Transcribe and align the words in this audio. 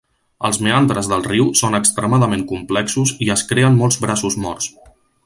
Els 0.47 0.57
meandres 0.67 1.09
del 1.11 1.21
riu 1.27 1.51
són 1.59 1.79
extremadament 1.79 2.41
complexos 2.53 3.13
i 3.27 3.29
es 3.37 3.45
creen 3.53 3.81
molts 3.83 4.01
braços 4.07 4.39
morts. 4.47 4.73